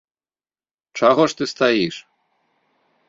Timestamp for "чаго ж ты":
1.01-1.49